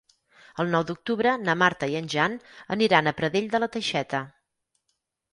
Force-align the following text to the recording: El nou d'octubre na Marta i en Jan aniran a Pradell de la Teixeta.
El 0.61 0.69
nou 0.75 0.85
d'octubre 0.91 1.33
na 1.41 1.53
Marta 1.63 1.89
i 1.91 1.97
en 1.99 2.07
Jan 2.13 2.37
aniran 2.77 3.11
a 3.11 3.13
Pradell 3.19 3.51
de 3.51 3.61
la 3.65 3.69
Teixeta. 3.77 4.23